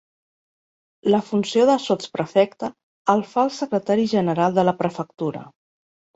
La 1.15 1.19
funció 1.27 1.65
de 1.71 1.75
sotsprefecte 1.83 2.71
el 3.15 3.23
fa 3.35 3.45
el 3.49 3.53
secretari 3.59 4.09
general 4.17 4.59
de 4.59 4.67
la 4.71 4.77
prefectura. 4.83 5.47